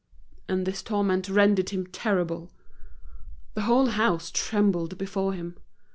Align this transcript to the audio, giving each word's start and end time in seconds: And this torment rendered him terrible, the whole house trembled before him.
And 0.49 0.65
this 0.65 0.81
torment 0.81 1.29
rendered 1.29 1.69
him 1.69 1.85
terrible, 1.85 2.49
the 3.53 3.61
whole 3.61 3.85
house 3.89 4.31
trembled 4.31 4.97
before 4.97 5.33
him. 5.33 5.57